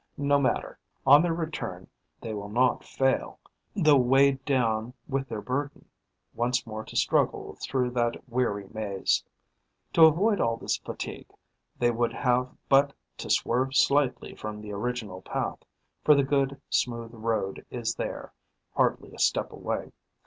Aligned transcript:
No 0.17 0.39
matter: 0.39 0.79
on 1.05 1.21
their 1.21 1.35
return, 1.35 1.87
they 2.21 2.33
will 2.33 2.49
not 2.49 2.83
fail, 2.83 3.37
though 3.75 3.97
weighed 3.99 4.43
down 4.45 4.95
with 5.07 5.29
their 5.29 5.43
burden, 5.43 5.87
once 6.33 6.65
more 6.65 6.83
to 6.85 6.95
struggle 6.95 7.55
through 7.61 7.91
that 7.91 8.27
weary 8.27 8.67
maze. 8.73 9.23
To 9.93 10.05
avoid 10.05 10.41
all 10.41 10.57
this 10.57 10.77
fatigue, 10.77 11.29
they 11.77 11.91
would 11.91 12.13
have 12.13 12.49
but 12.67 12.93
to 13.19 13.29
swerve 13.29 13.75
slightly 13.75 14.33
from 14.33 14.59
the 14.59 14.71
original 14.73 15.21
path, 15.21 15.59
for 16.03 16.15
the 16.15 16.23
good, 16.23 16.59
smooth 16.71 17.11
road 17.13 17.63
is 17.69 17.93
there, 17.93 18.33
hardly 18.75 19.13
a 19.13 19.19
step 19.19 19.51
away. 19.51 19.91